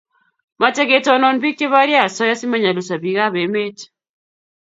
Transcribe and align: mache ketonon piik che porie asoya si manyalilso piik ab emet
mache 0.61 0.83
ketonon 0.89 1.35
piik 1.41 1.57
che 1.59 1.65
porie 1.73 1.99
asoya 2.05 2.35
si 2.37 2.45
manyalilso 2.47 2.95
piik 3.03 3.19
ab 3.25 3.35
emet 3.43 3.77